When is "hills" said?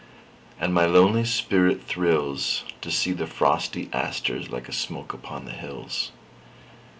5.51-6.11